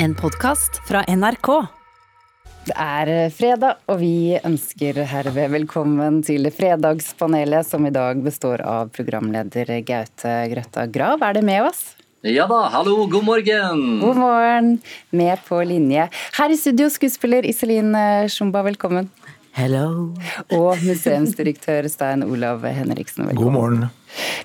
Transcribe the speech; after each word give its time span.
En 0.00 0.14
podkast 0.14 0.76
fra 0.86 1.00
NRK. 1.10 1.48
Det 2.68 2.74
er 2.78 3.08
eh, 3.10 3.32
fredag, 3.34 3.80
og 3.90 3.98
vi 3.98 4.36
ønsker 4.46 5.00
herved 5.10 5.50
velkommen 5.56 6.20
til 6.22 6.46
Fredagspanelet, 6.54 7.66
som 7.66 7.82
i 7.88 7.90
dag 7.90 8.20
består 8.22 8.62
av 8.62 8.92
programleder 8.94 9.72
Gaute 9.88 10.36
Grøtta 10.52 10.86
Grav. 10.94 11.26
Er 11.26 11.40
det 11.40 11.42
med 11.50 11.66
oss? 11.66 11.82
Ja 12.22 12.46
da, 12.46 12.60
hallo, 12.76 13.08
god 13.10 13.26
morgen! 13.26 13.84
God 14.04 14.22
morgen. 14.22 14.70
Med 15.10 15.42
på 15.50 15.64
linje. 15.66 16.06
Her 16.38 16.54
i 16.54 16.62
studio, 16.62 16.86
skuespiller 16.94 17.50
Iselin 17.50 17.90
Sjumba, 18.30 18.62
velkommen. 18.70 19.10
Hello. 19.58 20.14
Og 20.54 20.78
museumsdirektør 20.86 21.90
Stein 21.90 22.22
Olav 22.22 22.62
Henriksen, 22.70 23.26
velkommen. 23.26 23.42
God 23.42 23.58
morgen. 23.58 23.86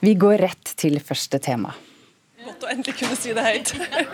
Vi 0.02 0.18
går 0.18 0.48
rett 0.50 0.78
til 0.82 0.98
første 0.98 1.38
tema. 1.38 1.78
Godt 2.64 2.72
å 2.72 2.78
endelig 2.78 2.96
kunne 2.96 3.16
si 3.20 3.34
det 3.36 3.44
høyt. 3.44 3.72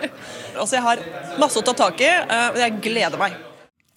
altså, 0.58 0.74
jeg 0.74 0.82
har 0.82 1.00
masse 1.38 1.60
å 1.60 1.62
ta 1.62 1.74
tak 1.78 2.00
i, 2.02 2.08
og 2.10 2.58
jeg 2.58 2.80
gleder 2.82 3.20
meg. 3.20 3.36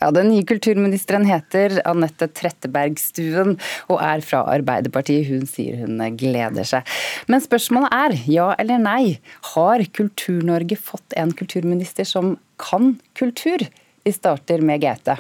Ja, 0.03 0.11
Den 0.13 0.29
nye 0.29 0.43
kulturministeren 0.45 1.23
heter 1.25 1.79
Anette 1.87 2.27
Trettebergstuen 2.35 3.55
og 3.87 4.01
er 4.03 4.21
fra 4.25 4.43
Arbeiderpartiet. 4.51 5.25
Hun 5.29 5.47
sier 5.49 5.79
hun 5.81 6.03
gleder 6.19 6.67
seg. 6.67 6.85
Men 7.31 7.41
spørsmålet 7.41 7.95
er, 7.97 8.15
ja 8.29 8.49
eller 8.59 8.83
nei, 8.83 9.15
har 9.55 9.85
Kultur-Norge 9.95 10.77
fått 10.77 11.17
en 11.17 11.33
kulturminister 11.33 12.05
som 12.05 12.35
kan 12.61 12.97
kultur? 13.17 13.65
Vi 14.03 14.13
starter 14.13 14.61
med 14.61 14.83
Gaute. 14.83 15.17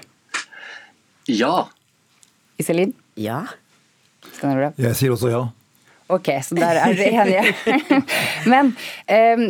Ja. 1.31 1.69
Iselin? 2.59 2.93
Ja. 3.17 3.45
Jeg 4.43 4.97
sier 4.99 5.15
også 5.15 5.31
ja. 5.31 5.45
Ok, 6.11 6.29
så 6.43 6.57
der 6.57 6.81
er 6.81 6.93
dere 6.97 7.23
enige. 7.23 8.01
Men 8.51 8.73
um, 9.07 9.45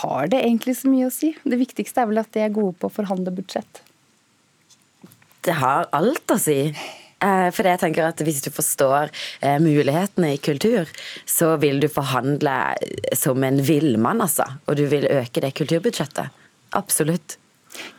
har 0.00 0.32
det 0.32 0.40
egentlig 0.40 0.76
så 0.78 0.90
mye 0.90 1.08
å 1.08 1.12
si? 1.12 1.32
Det 1.44 1.58
viktigste 1.60 2.02
er 2.02 2.10
vel 2.10 2.22
at 2.22 2.32
de 2.34 2.44
er 2.44 2.54
gode 2.54 2.74
på 2.80 2.88
å 2.88 2.94
forhandle 2.94 3.34
budsjett? 3.34 3.82
Det 5.42 5.56
har 5.58 5.88
alt 5.92 6.32
å 6.32 6.38
si. 6.40 6.58
Eh, 7.22 7.48
For 7.54 7.66
jeg 7.66 7.80
tenker 7.82 8.06
at 8.06 8.22
Hvis 8.24 8.42
du 8.44 8.50
forstår 8.54 9.10
eh, 9.42 9.58
mulighetene 9.62 10.34
i 10.34 10.40
kultur, 10.42 10.90
så 11.26 11.56
vil 11.62 11.80
du 11.82 11.88
forhandle 11.90 12.54
som 13.18 13.42
en 13.46 13.60
villmann, 13.62 14.22
altså. 14.24 14.46
Og 14.66 14.78
du 14.78 14.86
vil 14.90 15.06
øke 15.10 15.42
det 15.44 15.54
kulturbudsjettet. 15.58 16.32
Absolutt. 16.78 17.36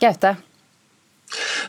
Gaute? 0.02 0.36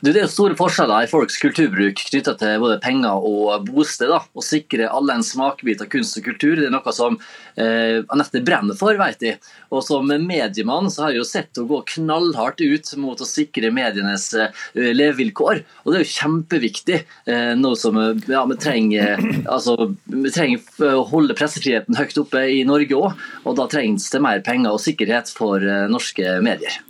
Du, 0.02 0.12
det 0.12 0.20
er 0.20 0.26
jo 0.26 0.32
store 0.32 0.58
forskjeller 0.60 1.06
i 1.06 1.10
folks 1.10 1.38
kulturbruk 1.42 2.02
knytta 2.10 2.36
til 2.40 2.62
både 2.62 2.80
penger 2.84 3.26
og 3.26 3.68
bosted. 3.70 4.12
da, 4.12 4.22
Å 4.22 4.44
sikre 4.44 4.90
alle 4.92 5.18
en 5.18 5.26
smakebit 5.26 5.84
av 5.84 5.90
kunst 5.92 6.20
og 6.20 6.28
kultur 6.28 6.56
det 6.60 6.68
er 6.70 6.74
noe 6.74 6.94
som 6.96 7.18
eh, 7.60 8.02
Anette 8.14 8.42
brenner 8.46 8.78
for, 8.78 8.98
vet 9.00 9.24
jeg. 9.24 9.40
Og 9.74 9.84
som 9.86 10.08
mediemann 10.08 10.90
så 10.94 11.06
har 11.06 11.16
jeg 11.16 11.22
jo 11.22 11.28
sett 11.28 11.52
henne 11.56 11.70
gå 11.70 11.82
knallhardt 11.96 12.62
ut 12.62 12.92
mot 13.02 13.22
å 13.22 13.28
sikre 13.28 13.72
medienes 13.76 14.30
eh, 14.38 14.66
levevilkår. 14.76 15.64
Og 15.84 15.92
det 15.92 16.00
er 16.00 16.06
jo 16.06 16.14
kjempeviktig. 16.16 17.02
Eh, 17.32 17.54
noe 17.60 17.80
som 17.80 18.00
eh, 18.02 18.26
ja, 18.32 18.44
vi 18.50 18.60
trenger 18.62 19.22
altså, 19.56 19.94
vi 20.12 20.34
trenger 20.34 20.96
å 20.96 21.06
holde 21.10 21.38
pressefriheten 21.38 21.98
høyt 22.00 22.20
oppe 22.22 22.46
i 22.52 22.64
Norge 22.68 23.00
òg. 23.00 23.24
Og 23.46 23.58
da 23.60 23.70
trengs 23.72 24.10
det 24.14 24.24
mer 24.24 24.44
penger 24.46 24.76
og 24.76 24.84
sikkerhet 24.84 25.32
for 25.36 25.64
eh, 25.64 25.88
norske 25.92 26.40
medier. 26.46 26.82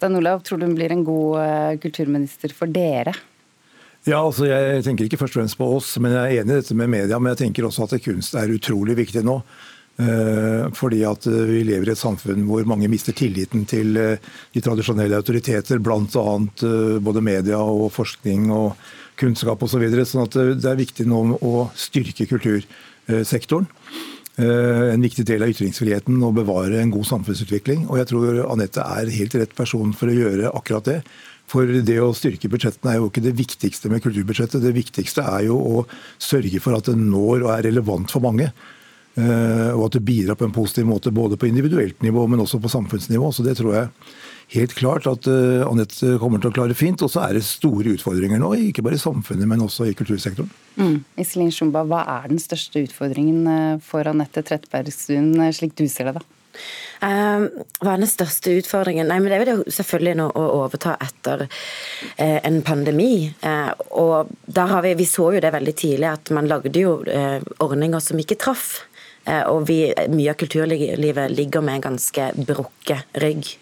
Stein 0.00 0.16
Olav, 0.16 0.40
tror 0.40 0.56
du 0.56 0.64
hun 0.64 0.78
blir 0.78 0.94
en 0.94 1.02
god 1.04 1.34
uh, 1.36 1.74
kulturminister 1.76 2.54
for 2.56 2.70
dere? 2.72 3.12
Ja, 4.08 4.22
altså 4.22 4.46
Jeg 4.48 4.80
tenker 4.86 5.04
ikke 5.04 5.18
først 5.20 5.34
og 5.34 5.42
fremst 5.42 5.58
på 5.60 5.66
oss, 5.76 5.90
men 6.00 6.14
jeg 6.16 6.22
er 6.22 6.40
enig 6.40 6.54
i 6.54 6.60
dette 6.62 6.76
med 6.78 6.88
media. 6.88 7.18
Men 7.20 7.34
jeg 7.34 7.42
tenker 7.42 7.66
også 7.68 7.84
at 7.84 8.00
kunst 8.00 8.38
er 8.40 8.48
utrolig 8.54 8.96
viktig 8.96 9.20
nå. 9.28 9.34
Uh, 10.00 10.70
fordi 10.72 11.02
at 11.04 11.28
uh, 11.28 11.42
vi 11.50 11.60
lever 11.68 11.90
i 11.90 11.92
et 11.92 12.00
samfunn 12.00 12.46
hvor 12.48 12.64
mange 12.64 12.88
mister 12.88 13.12
tilliten 13.12 13.66
til 13.68 13.92
de 13.92 14.62
tradisjonelle 14.64 15.20
autoriteter, 15.20 15.82
bl.a. 15.84 16.24
både 17.04 17.24
media 17.26 17.60
og 17.60 17.90
forskning 17.92 18.48
og 18.56 18.80
kunnskap 19.20 19.60
osv. 19.60 19.74
Så 19.74 19.82
videre. 19.84 20.08
sånn 20.08 20.24
at 20.24 20.40
det 20.62 20.70
er 20.70 20.80
viktig 20.80 21.04
nå 21.12 21.20
å 21.44 21.66
styrke 21.76 22.24
kultursektoren. 22.30 23.68
Eh, 24.40 24.92
en 24.94 25.02
viktig 25.04 25.26
del 25.28 25.42
av 25.44 25.50
ytringsfriheten 25.52 26.22
å 26.24 26.30
bevare 26.32 26.78
en 26.80 26.92
god 26.94 27.08
samfunnsutvikling. 27.08 27.84
Og 27.90 27.98
jeg 28.00 28.08
tror 28.08 28.38
Anette 28.46 28.80
er 28.80 29.12
helt 29.12 29.36
rett 29.36 29.52
person 29.56 29.92
for 29.96 30.08
å 30.08 30.16
gjøre 30.16 30.52
akkurat 30.56 30.86
det. 30.88 31.00
For 31.50 31.66
det 31.66 31.98
å 32.00 32.14
styrke 32.16 32.48
budsjettene 32.48 32.94
er 32.94 33.00
jo 33.00 33.08
ikke 33.10 33.24
det 33.24 33.34
viktigste 33.36 33.90
med 33.92 34.04
kulturbudsjettet. 34.04 34.62
Det 34.62 34.72
viktigste 34.76 35.26
er 35.26 35.48
jo 35.48 35.58
å 35.58 35.82
sørge 36.22 36.62
for 36.62 36.78
at 36.78 36.88
det 36.88 36.96
når 36.96 37.42
og 37.42 37.50
er 37.56 37.66
relevant 37.68 38.12
for 38.14 38.24
mange. 38.24 38.52
Eh, 39.18 39.70
og 39.74 39.88
at 39.88 39.96
det 39.98 40.04
bidrar 40.06 40.38
på 40.38 40.46
en 40.46 40.54
positiv 40.54 40.86
måte 40.86 41.10
både 41.10 41.38
på 41.40 41.48
individuelt 41.50 42.02
nivå, 42.02 42.26
men 42.30 42.42
også 42.44 42.60
på 42.62 42.70
samfunnsnivå. 42.70 43.32
Så 43.34 43.46
det 43.46 43.56
tror 43.58 43.74
jeg 43.74 43.88
helt 44.54 44.74
klart 44.74 45.06
at 45.10 45.28
uh, 45.30 45.66
Anette 45.68 46.16
kommer 46.22 46.42
til 46.42 46.50
å 46.50 46.54
klare 46.54 46.76
fint. 46.78 47.02
Og 47.04 47.12
så 47.12 47.24
er 47.26 47.38
det 47.38 47.44
store 47.46 47.94
utfordringer 47.96 48.40
nå, 48.42 48.52
ikke 48.70 48.84
bare 48.86 48.98
i 48.98 49.02
samfunnet, 49.02 49.48
men 49.50 49.62
også 49.66 49.90
i 49.90 49.94
kultursektoren. 49.98 50.50
Mm. 50.80 50.98
Iselin 51.20 51.54
Shumba, 51.54 51.84
hva 51.86 52.02
er 52.18 52.28
den 52.32 52.42
største 52.42 52.84
utfordringen 52.86 53.46
eh, 53.50 53.78
for 53.84 54.06
Anette 54.10 54.44
Trettebergstuen, 54.46 55.32
eh, 55.42 55.54
slik 55.54 55.76
du 55.78 55.86
ser 55.90 56.10
det, 56.10 56.20
da? 56.20 56.26
Uh, 57.00 57.46
hva 57.80 57.94
er 57.94 58.02
den 58.02 58.10
største 58.10 58.52
utfordringen? 58.58 59.06
Nei, 59.08 59.20
men 59.22 59.30
Det 59.32 59.38
er 59.38 59.50
jo 59.54 59.72
selvfølgelig 59.72 60.16
nå 60.18 60.26
å 60.36 60.42
overta 60.58 60.96
etter 61.00 61.46
uh, 61.46 62.38
en 62.42 62.58
pandemi. 62.66 63.30
Uh, 63.40 63.70
og 63.96 64.32
der 64.50 64.74
har 64.74 64.84
vi, 64.84 64.96
vi 64.98 65.08
så 65.08 65.30
jo 65.36 65.40
det 65.40 65.54
veldig 65.54 65.76
tidlig 65.78 66.10
at 66.10 66.32
man 66.36 66.50
lagde 66.50 66.74
jo 66.82 66.98
ordninger 67.62 68.02
som 68.04 68.20
ikke 68.20 68.38
traff. 68.42 68.82
Og 69.50 69.66
vi, 69.68 69.78
mye 70.10 70.32
av 70.32 70.38
kulturlivet 70.40 71.30
ligger 71.30 71.62
med 71.62 71.78
en 71.78 71.86
ganske 71.90 72.30
brukket 72.34 73.20
rygg. 73.22 73.52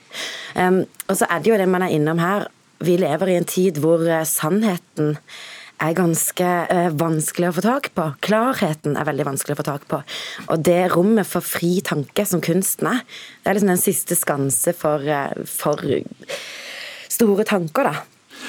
Og 0.57 1.15
så 1.19 1.29
er 1.29 1.43
det 1.43 1.51
jo 1.51 1.59
det 1.61 1.69
man 1.69 1.85
er 1.85 1.93
innom 1.93 2.21
her. 2.23 2.49
Vi 2.85 2.97
lever 3.01 3.33
i 3.33 3.39
en 3.41 3.49
tid 3.49 3.81
hvor 3.83 4.05
sannheten 4.29 5.17
er 5.79 5.95
ganske 5.95 6.47
uh, 6.73 6.89
vanskelig 6.99 7.51
å 7.51 7.57
få 7.59 7.65
tak 7.65 7.91
på. 7.95 8.07
Klarheten 8.25 8.97
er 8.99 9.07
veldig 9.07 9.29
vanskelig 9.29 9.55
å 9.55 9.61
få 9.61 9.67
tak 9.69 9.87
på. 9.91 10.01
Og 10.51 10.63
det 10.67 10.81
rommet 10.95 11.29
for 11.29 11.45
fri 11.45 11.79
tanke 11.87 12.27
som 12.27 12.43
kunsten 12.45 12.91
er, 12.91 13.05
det 13.43 13.51
er 13.51 13.59
liksom 13.59 13.73
den 13.75 13.83
siste 13.83 14.19
skanse 14.19 14.75
for, 14.77 15.05
for 15.47 15.85
store 17.19 17.47
tanker, 17.49 17.93
da. 17.93 18.07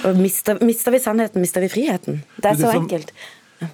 Og 0.07 0.17
mister, 0.19 0.59
mister, 0.63 0.93
vi 0.93 1.01
sannheten, 1.01 1.41
mister 1.43 1.63
vi 1.63 1.71
friheten. 1.71 2.21
Det 2.37 2.51
er 2.51 2.59
så 2.59 2.71
enkelt. 2.71 3.13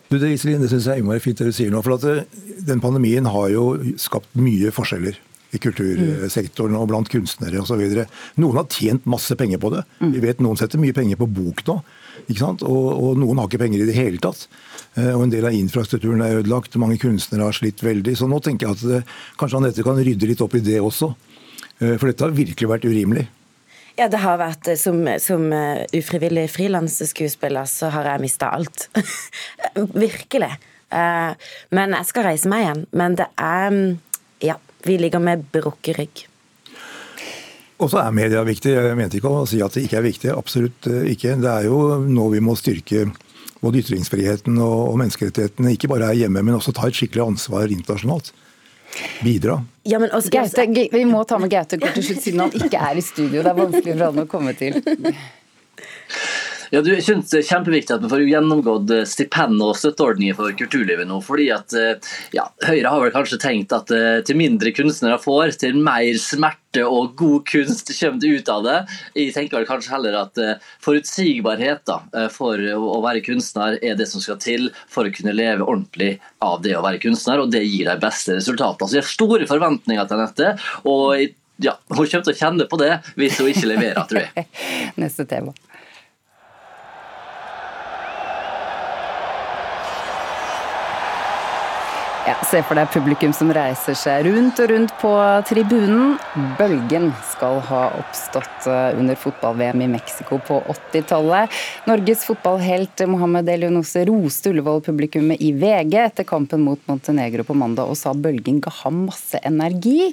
Du, 0.10 0.18
det, 0.18 0.32
Iselin, 0.34 0.62
det 0.64 0.72
synes 0.72 0.90
jeg 0.90 1.06
er 1.06 1.24
fint 1.24 1.38
det 1.40 1.52
du 1.52 1.56
sier 1.56 1.72
nå. 1.74 1.82
for 1.86 1.98
at 1.98 2.28
Den 2.66 2.82
pandemien 2.82 3.26
har 3.30 3.50
jo 3.54 3.76
skapt 4.02 4.32
mye 4.38 4.74
forskjeller 4.74 5.20
i 5.56 5.62
kultursektoren 5.62 6.76
og 6.78 6.90
blant 6.92 7.10
kunstnere 7.12 7.62
osv. 7.62 7.84
Noen 8.42 8.60
har 8.60 8.68
tjent 8.72 9.06
masse 9.10 9.36
penger 9.40 9.62
på 9.62 9.72
det. 9.76 9.86
Vi 10.02 10.24
vet 10.24 10.42
Noen 10.44 10.60
setter 10.60 10.82
mye 10.82 10.96
penger 10.96 11.20
på 11.22 11.30
bok 11.32 11.64
nå. 11.70 11.78
Og, 12.26 12.64
og, 12.66 13.12
noen 13.20 13.40
har 13.40 13.50
ikke 13.50 13.62
penger 13.62 13.84
i 13.84 13.88
det 13.88 13.96
hele 13.98 14.22
tatt. 14.24 14.48
Eh, 14.96 15.12
og 15.14 15.26
En 15.26 15.34
del 15.34 15.48
av 15.48 15.56
infrastrukturen 15.56 16.24
er 16.26 16.42
ødelagt. 16.42 16.78
Mange 16.82 17.00
kunstnere 17.02 17.48
har 17.48 17.56
slitt 17.56 17.84
veldig. 17.86 18.16
Så 18.18 18.30
nå 18.32 18.42
tenker 18.44 18.70
jeg 18.70 18.78
at 18.78 18.86
det, 18.90 19.02
kanskje 19.40 19.62
Anette 19.62 19.86
kan 19.86 20.00
rydde 20.00 20.30
litt 20.32 20.44
opp 20.44 20.56
i 20.58 20.64
det 20.66 20.80
også. 20.82 21.12
Eh, 21.80 21.96
for 22.00 22.10
dette 22.10 22.26
har 22.26 22.36
virkelig 22.36 22.72
vært 22.72 22.88
urimelig. 22.88 23.28
Ja, 23.96 24.10
det 24.12 24.20
har 24.24 24.40
vært 24.42 24.68
eh, 24.68 24.80
Som, 24.80 25.04
som 25.24 25.48
ufrivillig 25.96 26.50
frilansskuespiller 26.52 27.68
så 27.70 27.92
har 27.96 28.12
jeg 28.12 28.26
mista 28.28 28.52
alt. 28.56 28.90
virkelig. 30.06 30.54
Men 30.96 31.96
jeg 31.98 32.08
skal 32.08 32.28
reise 32.30 32.48
meg 32.52 32.66
igjen. 32.66 32.86
Men 32.96 33.18
det 33.20 33.28
er 33.42 33.74
Ja, 34.44 34.60
vi 34.86 35.00
ligger 35.02 35.24
med 35.24 35.48
brukket 35.52 35.98
rygg. 35.98 36.26
Og 37.84 37.92
så 37.92 38.00
er 38.00 38.16
media 38.16 38.44
viktig. 38.48 38.72
Jeg 38.72 38.96
mente 38.96 39.20
ikke 39.20 39.32
å 39.32 39.48
si 39.50 39.60
at 39.64 39.76
det 39.76 39.84
ikke 39.86 40.00
er 40.00 40.08
viktig. 40.08 40.32
Absolutt 40.32 40.88
eh, 40.92 41.12
ikke. 41.12 41.36
Det 41.42 41.52
er 41.52 41.68
jo 41.68 41.80
nå 42.08 42.30
vi 42.32 42.44
må 42.44 42.56
styrke 42.60 43.10
både 43.60 43.82
ytringsfriheten 43.82 44.60
og 44.64 44.96
menneskerettighetene. 45.02 45.74
Ikke 45.76 45.90
bare 45.92 46.12
her 46.12 46.22
hjemme, 46.24 46.44
men 46.46 46.56
også 46.56 46.76
ta 46.76 46.88
et 46.88 46.96
skikkelig 46.96 47.26
ansvar 47.26 47.72
internasjonalt. 47.74 48.32
Bidra. 49.24 49.60
Ja, 49.86 50.00
også, 50.02 50.32
Gaute, 50.34 50.66
vi 50.92 51.04
må 51.06 51.24
ta 51.30 51.38
med 51.42 51.52
Gaute 51.54 51.78
kort 51.82 51.98
til 51.98 52.06
slutt, 52.08 52.24
siden 52.24 52.46
han 52.46 52.54
ikke 52.58 52.80
er 52.82 52.98
i 52.98 53.04
studio. 53.06 53.42
Det 53.42 53.52
er 53.52 53.58
vanskelig 53.60 53.98
for 53.98 54.06
han 54.08 54.24
å 54.24 54.30
komme 54.30 54.56
til. 54.58 54.80
Ja, 56.76 56.82
du, 56.84 56.90
jeg 56.92 57.06
synes 57.06 57.30
Det 57.32 57.38
er 57.40 57.48
kjempeviktig 57.48 57.94
at 57.96 58.02
vi 58.04 58.10
får 58.12 58.22
gjennomgått 58.28 58.90
eh, 58.92 59.06
stipend 59.08 59.62
og 59.64 59.78
støtteordninger 59.80 60.36
for 60.36 60.52
kulturlivet 60.60 61.08
nå. 61.08 61.22
fordi 61.24 61.46
at 61.56 61.72
eh, 61.80 62.10
ja, 62.36 62.50
Høyre 62.68 62.92
har 62.92 63.00
vel 63.00 63.14
kanskje 63.14 63.40
tenkt 63.40 63.72
at 63.76 63.94
eh, 63.96 64.18
til 64.28 64.36
mindre 64.36 64.74
kunstnere 64.76 65.16
får, 65.24 65.54
til 65.62 65.78
mer 65.80 66.18
smerte 66.20 66.84
og 66.84 67.14
god 67.16 67.46
kunst 67.48 67.94
kommer 67.96 68.20
det 68.20 68.34
ut 68.42 68.52
av 68.52 68.66
det. 68.66 68.76
Jeg 69.16 69.32
tenker 69.38 69.62
vel 69.62 69.68
kanskje 69.70 69.94
heller 69.94 70.18
at 70.20 70.42
forutsigbarhet 70.84 71.86
da, 71.88 72.26
for 72.34 72.60
å 72.60 72.98
være 73.06 73.24
kunstner 73.24 73.78
er 73.80 73.96
det 73.96 74.10
som 74.12 74.20
skal 74.20 74.42
til 74.44 74.68
for 74.92 75.08
å 75.08 75.14
kunne 75.16 75.32
leve 75.38 75.64
ordentlig 75.64 76.18
av 76.44 76.60
det 76.66 76.76
å 76.76 76.84
være 76.84 77.00
kunstner, 77.06 77.40
og 77.40 77.54
det 77.56 77.64
gir 77.64 77.88
de 77.88 77.96
beste 78.02 78.36
resultatene. 78.36 78.92
Så 78.92 79.00
Jeg 79.00 79.06
har 79.06 79.14
store 79.14 79.48
forventninger 79.48 80.12
til 80.12 80.24
dette. 80.26 80.52
og 80.84 81.16
ja, 81.64 81.78
Hun 81.88 82.04
kommer 82.04 82.28
til 82.28 82.36
å 82.36 82.40
kjenne 82.42 82.68
på 82.68 82.82
det 82.84 82.92
hvis 83.16 83.40
hun 83.40 83.54
ikke 83.54 83.72
leverer, 83.72 84.04
tror 84.10 84.26
jeg. 84.26 84.50
Neste 85.06 85.24
tema. 85.32 85.56
Ja, 92.26 92.34
Se 92.42 92.58
for 92.66 92.74
deg 92.74 92.90
publikum 92.90 93.34
som 93.38 93.52
reiser 93.54 93.94
seg 93.94 94.24
rundt 94.26 94.58
og 94.64 94.72
rundt 94.72 94.94
på 94.98 95.10
tribunen. 95.46 96.16
Bølgen 96.58 97.12
skal 97.30 97.60
ha 97.68 97.82
oppstått 98.00 98.66
eh, 98.66 98.98
under 98.98 99.20
fotball-VM 99.20 99.84
i 99.86 99.90
Mexico 99.92 100.40
på 100.42 100.58
80-tallet. 100.74 101.54
Norges 101.86 102.24
fotballhelt 102.26 103.04
Mohammed 103.12 103.52
Elionose 103.54 104.08
roste 104.10 104.50
Ullevål-publikummet 104.50 105.44
i 105.46 105.52
VG 105.54 105.94
etter 106.02 106.26
kampen 106.26 106.64
mot 106.66 106.82
Montenegro 106.90 107.46
på 107.46 107.58
mandag 107.62 107.92
og 107.94 108.00
sa 108.00 108.16
bølgen 108.18 108.58
ga 108.64 108.74
ham 108.80 109.04
masse 109.06 109.38
energi. 109.46 110.10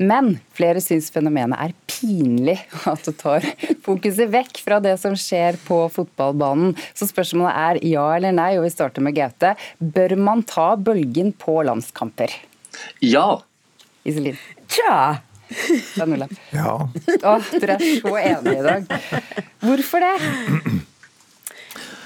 Men 0.00 0.38
flere 0.56 0.80
syns 0.80 1.12
fenomenet 1.12 1.60
er 1.60 1.76
pinlig, 1.90 2.56
at 2.92 3.04
det 3.04 3.16
tar 3.20 3.44
fokuset 3.84 4.32
vekk 4.32 4.62
fra 4.64 4.80
det 4.80 4.96
som 5.02 5.18
skjer 5.18 5.60
på 5.66 5.82
fotballbanen. 5.92 6.72
Så 6.96 7.10
spørsmålet 7.12 7.52
er 7.52 7.84
ja 7.92 8.08
eller 8.16 8.32
nei, 8.36 8.54
og 8.56 8.64
vi 8.64 8.72
starter 8.72 9.04
med 9.04 9.18
Gaute. 9.20 9.52
Bør 9.76 10.16
man 10.16 10.46
ta 10.48 10.72
bølgen 10.80 11.34
på 11.36 11.49
på 11.50 11.58
landskamper? 11.66 12.36
Ja. 13.02 13.42
Iselin? 14.06 14.38
Tja. 14.70 15.18
Ja. 16.54 16.76
Å, 17.26 17.32
dere 17.58 17.74
er 17.74 17.82
så 17.98 18.14
enige 18.20 18.60
i 18.60 18.62
dag. 18.62 18.86
Hvorfor 19.64 20.04
det? 20.04 20.14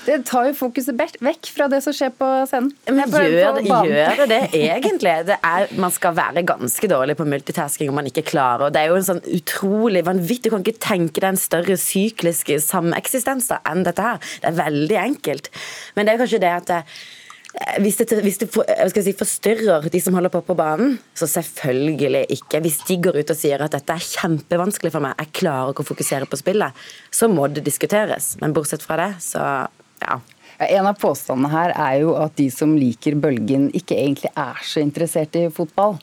Det 0.04 0.18
tar 0.28 0.50
jo 0.50 0.54
fokuset 0.56 0.96
vekk 1.24 1.48
fra 1.52 1.66
det 1.72 1.78
som 1.84 1.94
skjer 1.96 2.10
på 2.16 2.26
scenen. 2.48 2.70
Men 2.88 3.08
gjør, 3.08 3.60
gjør 3.64 4.20
det 4.20 4.26
det 4.32 4.40
egentlig? 4.58 5.14
Det 5.30 5.38
er, 5.38 5.68
man 5.80 5.92
skal 5.94 6.16
være 6.16 6.44
ganske 6.44 6.90
dårlig 6.92 7.16
på 7.16 7.26
multitasking 7.28 7.92
om 7.92 7.96
man 8.00 8.08
ikke 8.10 8.26
klarer 8.28 8.66
og 8.66 8.74
Det 8.74 8.82
er 8.82 8.92
jo 8.92 8.98
en 9.00 9.06
sånn 9.06 9.22
utrolig 9.24 10.04
vanvittig 10.04 10.50
Du 10.50 10.56
kan 10.56 10.64
ikke 10.64 10.84
tenke 10.88 11.24
deg 11.24 11.30
en 11.32 11.40
større 11.40 11.78
syklisk 11.80 12.52
sameksistens 12.64 13.48
enn 13.62 13.84
dette 13.88 14.08
her. 14.08 14.24
Det 14.40 14.52
er 14.52 14.60
veldig 14.60 15.00
enkelt. 15.06 15.52
Men 15.96 16.04
det 16.04 16.14
er 16.14 16.24
kanskje 16.24 16.42
det 16.44 16.52
at 16.52 16.72
det, 16.72 16.80
Eh, 16.84 17.23
hvis 17.78 18.00
det, 18.00 18.08
hvis 18.24 18.40
det 18.42 18.48
for, 18.50 18.66
si, 18.90 19.12
forstyrrer 19.14 19.86
de 19.92 20.00
som 20.02 20.16
holder 20.16 20.32
på 20.34 20.40
på 20.42 20.56
banen, 20.58 20.96
så 21.14 21.28
selvfølgelig 21.30 22.24
ikke. 22.34 22.60
Hvis 22.64 22.80
de 22.88 22.96
går 23.06 23.20
ut 23.20 23.30
og 23.30 23.38
sier 23.38 23.62
at 23.62 23.76
dette 23.76 23.94
er 23.94 24.06
kjempevanskelig 24.08 24.90
for 24.94 25.04
meg, 25.04 25.14
jeg 25.22 25.36
klarer 25.38 25.70
ikke 25.70 25.84
å 25.86 25.90
fokusere 25.92 26.28
på 26.30 26.40
spillet, 26.40 26.84
så 27.14 27.30
må 27.30 27.46
det 27.52 27.62
diskuteres. 27.66 28.34
Men 28.42 28.56
bortsett 28.56 28.82
fra 28.82 28.98
det, 29.00 29.10
så 29.22 29.44
ja. 30.02 30.18
En 30.64 30.86
av 30.86 30.98
påstandene 30.98 31.50
her 31.50 31.72
er 31.74 32.00
jo 32.04 32.12
at 32.18 32.34
de 32.38 32.46
som 32.52 32.76
liker 32.78 33.16
bølgen, 33.22 33.70
ikke 33.74 33.96
egentlig 33.98 34.30
er 34.38 34.60
så 34.66 34.82
interessert 34.82 35.34
i 35.38 35.48
fotball. 35.54 35.96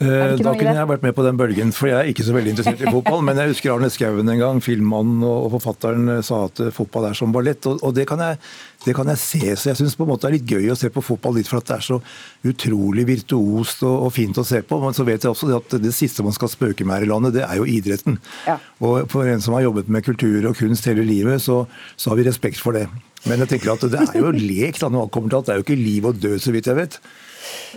Eh, 0.00 0.38
da 0.40 0.54
kunne 0.56 0.72
jeg 0.72 0.88
vært 0.88 1.02
med 1.04 1.12
på 1.12 1.24
den 1.26 1.36
bølgen, 1.36 1.72
for 1.76 1.90
jeg 1.90 1.98
er 1.98 2.08
ikke 2.08 2.24
så 2.24 2.32
veldig 2.32 2.54
interessert 2.54 2.80
i 2.80 2.92
fotball. 2.96 3.20
Men 3.26 3.36
jeg 3.36 3.52
husker 3.52 3.74
Arne 3.74 3.90
Skouen 3.92 4.32
en 4.32 4.40
gang, 4.40 4.60
filmmannen 4.64 5.24
og 5.28 5.50
forfatteren, 5.58 6.06
eh, 6.14 6.22
sa 6.24 6.46
at 6.46 6.62
eh, 6.64 6.70
fotball 6.72 7.10
er 7.10 7.18
som 7.18 7.34
ballett. 7.34 7.68
Og 7.68 7.92
det 7.96 8.06
kan, 8.08 8.22
jeg, 8.24 8.38
det 8.86 8.94
kan 8.96 9.10
jeg 9.12 9.20
se. 9.20 9.42
Så 9.60 9.70
jeg 9.70 9.80
syns 9.82 9.98
det 10.00 10.16
er 10.30 10.36
litt 10.38 10.48
gøy 10.48 10.72
å 10.72 10.78
se 10.80 10.88
på 10.94 11.04
fotball 11.04 11.36
litt 11.36 11.50
for 11.50 11.60
at 11.60 11.68
det 11.68 11.76
er 11.76 11.86
så 11.90 12.00
utrolig 12.48 13.04
virtuost 13.10 13.84
og, 13.84 14.06
og 14.06 14.14
fint 14.16 14.40
å 14.40 14.46
se 14.48 14.62
på. 14.64 14.80
Men 14.80 14.96
så 14.96 15.04
vet 15.04 15.28
jeg 15.28 15.34
også 15.34 15.52
at 15.58 15.76
det 15.84 15.92
siste 15.96 16.24
man 16.24 16.36
skal 16.36 16.52
spøke 16.52 16.88
med 16.88 16.96
her 16.96 17.04
i 17.04 17.12
landet, 17.12 17.36
det 17.36 17.44
er 17.44 17.60
jo 17.60 17.68
idretten. 17.68 18.16
Ja. 18.48 18.56
Og 18.80 19.04
for 19.12 19.28
en 19.28 19.44
som 19.44 19.58
har 19.58 19.68
jobbet 19.68 19.92
med 19.92 20.08
kultur 20.08 20.48
og 20.48 20.56
kunst 20.56 20.88
hele 20.88 21.04
livet, 21.04 21.44
så, 21.44 21.66
så 22.00 22.14
har 22.14 22.22
vi 22.22 22.30
respekt 22.30 22.62
for 22.64 22.78
det. 22.78 22.86
Men 23.28 23.44
jeg 23.44 23.52
tenker 23.52 23.74
at 23.74 23.84
det 23.92 24.00
er 24.00 24.16
jo 24.16 24.32
lek 24.54 24.80
da, 24.80 24.88
når 24.88 25.10
alt 25.10 25.18
kommer 25.18 25.28
til 25.28 25.42
alt. 25.42 25.50
Det 25.50 25.58
er 25.58 25.60
jo 25.60 25.68
ikke 25.68 25.82
liv 25.82 26.08
og 26.08 26.24
død, 26.24 26.40
så 26.40 26.56
vidt 26.56 26.72
jeg 26.72 26.80
vet. 26.80 27.02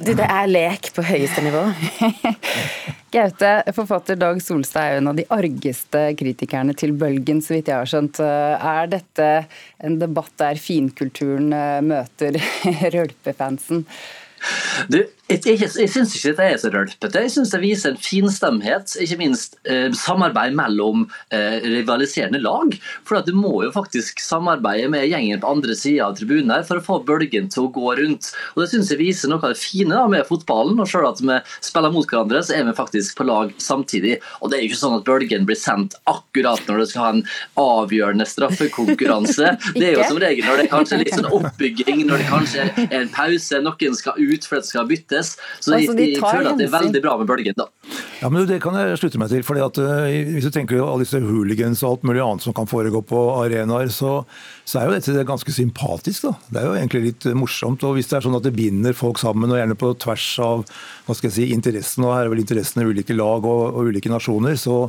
Det 0.04 0.16
er 0.26 0.50
lek 0.50 0.90
på 0.96 1.06
høyeste 1.06 1.44
nivå. 1.46 1.62
Gaute, 3.14 3.52
forfatter 3.78 4.18
Dag 4.18 4.40
Solstad 4.42 4.90
er 4.90 4.98
en 4.98 5.12
av 5.12 5.18
de 5.20 5.26
argeste 5.34 6.02
kritikerne 6.18 6.74
til 6.78 6.96
Bølgen, 6.98 7.44
så 7.46 7.54
vidt 7.54 7.70
jeg 7.70 7.78
har 7.78 7.90
skjønt. 7.90 8.20
Er 8.24 8.90
dette 8.90 9.30
en 9.84 10.00
debatt 10.02 10.34
der 10.42 10.58
finkulturen 10.62 11.54
eh, 11.54 11.80
møter 11.86 12.40
rølpefansen? 12.98 13.86
Du, 14.92 15.00
jeg, 15.34 15.58
jeg, 15.58 15.70
jeg 15.82 15.90
syns 15.92 16.14
ikke 16.14 16.34
dette 16.34 16.46
er 16.46 16.60
så 16.62 16.72
rølpete. 16.74 17.22
Jeg 17.26 17.34
syns 17.34 17.54
det 17.54 17.62
viser 17.64 17.94
en 17.94 18.02
finstemhet, 18.02 18.94
ikke 19.04 19.20
minst 19.22 19.58
eh, 19.70 19.90
samarbeid 19.98 20.56
mellom 20.58 21.08
eh, 21.34 21.58
rivaliserende 21.64 22.42
lag. 22.44 22.76
For 23.08 23.20
at 23.20 23.30
du 23.30 23.34
må 23.38 23.54
jo 23.66 23.72
faktisk 23.74 24.22
samarbeide 24.24 24.92
med 24.94 25.08
gjengen 25.10 25.42
på 25.42 25.54
andre 25.56 25.78
sida 25.78 26.08
av 26.08 26.18
tribunen 26.20 26.54
her 26.54 26.66
for 26.68 26.80
å 26.80 26.86
få 26.86 27.00
bølgen 27.08 27.50
til 27.54 27.68
å 27.68 27.72
gå 27.74 27.96
rundt. 28.00 28.32
Og 28.54 28.64
Det 28.64 28.70
syns 28.74 28.92
jeg 28.94 29.02
viser 29.02 29.32
noe 29.32 29.42
av 29.42 29.56
det 29.56 29.62
fine 29.62 29.96
da, 29.96 30.06
med 30.12 30.28
fotballen. 30.30 30.80
og 30.84 30.90
Selv 30.92 31.10
at 31.10 31.24
vi 31.24 31.40
spiller 31.66 31.94
mot 31.96 32.08
hverandre, 32.10 32.44
så 32.46 32.58
er 32.58 32.68
vi 32.70 32.78
faktisk 32.78 33.18
på 33.18 33.28
lag 33.28 33.54
samtidig. 33.62 34.20
Og 34.42 34.52
Det 34.52 34.60
er 34.60 34.66
jo 34.66 34.72
ikke 34.72 34.82
sånn 34.84 34.98
at 35.00 35.08
bølgen 35.08 35.50
blir 35.50 35.60
sendt 35.60 35.98
akkurat 36.10 36.62
når 36.70 36.84
du 36.84 36.86
skal 36.92 37.04
ha 37.08 37.12
en 37.16 37.26
avgjørende 37.64 38.28
straffekonkurranse. 38.30 39.56
Det 39.80 39.90
er 39.90 39.98
jo 39.98 40.06
som 40.08 40.20
regel 40.22 40.46
når 40.46 40.60
det 40.60 40.66
er 40.68 40.72
kanskje 40.72 40.98
litt 41.00 41.16
sånn 41.16 41.32
oppbygging, 41.34 42.04
når 42.08 42.22
det 42.22 42.28
kanskje 42.30 42.66
er 42.84 43.00
en 43.00 43.12
pause, 43.14 43.60
noen 43.64 43.96
skal 43.98 44.20
ut 44.20 44.46
for 44.46 44.60
at 44.60 44.66
det 44.66 44.70
skal 44.70 44.88
byttes 44.90 45.23
annerledes. 45.24 45.38
Så 45.60 45.74
altså, 45.74 45.94
de, 45.94 46.06
de 46.14 46.22
føler 46.22 46.50
at 46.52 46.60
det 46.60 46.68
er 46.68 46.74
veldig 46.74 47.02
bra 47.04 47.16
med 47.20 47.30
bølgen, 47.30 47.56
da. 47.58 47.68
Ja, 48.22 48.30
men 48.30 48.48
Det 48.48 48.62
kan 48.64 48.76
jeg 48.76 48.98
slutte 49.00 49.20
meg 49.20 49.30
til. 49.30 49.44
fordi 49.44 49.64
at 49.64 49.78
uh, 49.78 50.34
Hvis 50.34 50.46
du 50.46 50.52
tenker 50.52 50.80
på 50.80 50.88
alle 50.88 51.04
disse 51.04 51.20
hooligans 51.20 51.84
og 51.84 51.92
alt 51.92 52.04
mulig 52.04 52.24
annet 52.24 52.44
som 52.44 52.54
kan 52.54 52.68
foregå 52.68 53.04
på 53.04 53.24
arenaer, 53.42 53.90
så, 53.90 54.26
så, 54.66 54.80
er 54.80 54.88
jo 54.88 54.98
dette 54.98 55.28
ganske 55.28 55.52
sympatisk. 55.52 56.28
da. 56.28 56.34
Det 56.50 56.62
er 56.62 56.68
jo 56.68 56.78
egentlig 56.78 57.04
litt 57.10 57.30
morsomt. 57.36 57.84
og 57.84 57.98
Hvis 57.98 58.12
det 58.12 58.20
er 58.20 58.28
sånn 58.28 58.40
at 58.40 58.48
det 58.48 58.56
binder 58.56 58.94
folk 58.94 59.20
sammen, 59.22 59.52
og 59.52 59.60
gjerne 59.60 59.80
på 59.80 59.94
tvers 60.00 60.30
av 60.44 60.66
hva 61.06 61.16
skal 61.16 61.30
jeg 61.30 61.38
si, 61.38 61.52
interessen, 61.54 62.06
og 62.06 62.16
her 62.16 62.28
er 62.28 62.34
vel 62.34 62.44
interessene 62.44 62.86
i 62.86 62.94
ulike 62.94 63.16
lag 63.16 63.44
og, 63.44 63.64
og 63.74 63.92
ulike 63.92 64.12
nasjoner, 64.12 64.58
så 64.60 64.88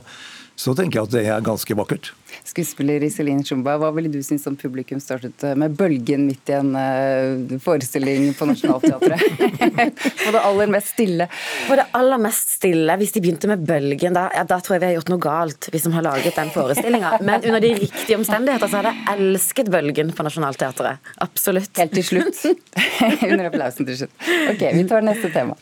så 0.56 0.74
tenker 0.78 1.00
jeg 1.00 1.08
at 1.08 1.14
det 1.14 1.24
er 1.26 1.44
ganske 1.44 1.74
vakkert. 1.76 2.12
Skuespiller 2.46 3.02
Iselin 3.02 3.42
Shumba, 3.46 3.74
hva 3.80 3.90
ville 3.94 4.10
du 4.10 4.20
synes 4.22 4.44
om 4.46 4.56
publikum 4.58 5.00
startet 5.02 5.42
eh, 5.46 5.54
med 5.58 5.74
bølgen 5.78 6.26
midt 6.28 6.50
i 6.50 6.56
en 6.56 6.70
uh, 6.76 7.58
forestilling 7.62 8.28
på 8.38 8.46
Nationaltheatret? 8.46 9.22
på 10.24 10.34
det 10.34 10.42
aller 10.42 10.70
mest 10.70 10.94
stille? 10.94 11.26
På 11.68 11.78
det 11.78 11.88
aller 11.98 12.22
mest 12.22 12.54
stille, 12.58 12.98
hvis 13.00 13.14
de 13.16 13.24
begynte 13.24 13.50
med 13.50 13.66
bølgen, 13.66 14.14
da, 14.14 14.28
ja, 14.34 14.46
da 14.46 14.60
tror 14.62 14.76
jeg 14.76 14.84
vi 14.84 14.90
har 14.92 14.96
gjort 15.00 15.12
noe 15.14 15.24
galt, 15.26 15.70
vi 15.74 15.82
som 15.82 15.94
har 15.96 16.06
laget 16.06 16.38
den 16.38 16.54
forestillinga. 16.54 17.16
Men 17.26 17.42
under 17.42 17.62
de 17.64 17.74
riktige 17.82 18.18
omstendigheter 18.20 18.70
så 18.70 18.80
hadde 18.80 18.94
jeg 18.94 19.18
elsket 19.18 19.74
bølgen 19.74 20.14
på 20.14 20.26
Nationaltheatret. 20.26 21.14
Absolutt. 21.24 21.74
Helt 21.82 21.98
til 21.98 22.10
slutt. 22.12 22.42
under 23.32 23.50
applausen 23.50 23.90
til 23.90 24.04
slutt. 24.04 24.18
Ok, 24.54 24.68
vi 24.74 24.90
tar 24.90 25.06
neste 25.06 25.34
tema. 25.34 25.58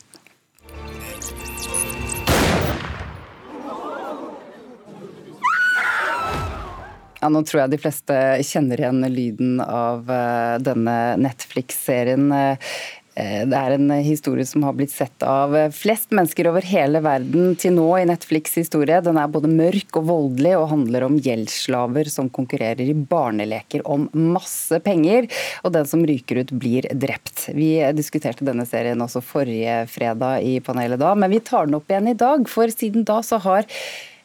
Ja, 7.23 7.29
nå 7.31 7.39
tror 7.47 7.61
jeg 7.61 7.71
de 7.71 7.77
fleste 7.79 8.15
kjenner 8.43 8.81
igjen 8.81 9.05
lyden 9.07 9.61
av 9.63 10.09
uh, 10.11 10.59
denne 10.59 10.95
Netflix-serien. 11.23 12.25
Uh, 12.27 12.73
det 13.15 13.55
er 13.55 13.75
en 13.75 13.91
historie 14.03 14.43
som 14.49 14.65
har 14.65 14.73
blitt 14.75 14.91
sett 14.91 15.23
av 15.23 15.53
flest 15.71 16.11
mennesker 16.11 16.49
over 16.49 16.65
hele 16.67 16.99
verden 17.05 17.53
til 17.61 17.77
nå 17.77 17.85
i 18.01 18.07
Netflix' 18.09 18.57
historie. 18.59 18.97
Den 19.05 19.21
er 19.21 19.31
både 19.31 19.51
mørk 19.53 20.01
og 20.01 20.09
voldelig 20.09 20.55
og 20.57 20.67
handler 20.73 21.05
om 21.07 21.19
gjeldsslaver 21.21 22.09
som 22.11 22.31
konkurrerer 22.33 22.83
i 22.83 22.97
barneleker 22.97 23.85
om 23.87 24.09
masse 24.17 24.81
penger, 24.83 25.29
og 25.61 25.77
den 25.77 25.87
som 25.87 26.03
ryker 26.09 26.41
ut, 26.41 26.55
blir 26.59 26.89
drept. 26.91 27.51
Vi 27.55 27.77
diskuterte 27.95 28.49
denne 28.49 28.65
serien 28.67 29.05
også 29.05 29.23
forrige 29.23 29.83
fredag 29.93 30.41
i 30.43 30.57
panelet 30.65 30.99
da, 30.99 31.13
men 31.15 31.31
vi 31.31 31.39
tar 31.39 31.69
den 31.69 31.77
opp 31.79 31.93
igjen 31.93 32.11
i 32.11 32.17
dag, 32.17 32.49
for 32.51 32.73
siden 32.73 33.07
da 33.07 33.21
så 33.23 33.39
har 33.45 33.69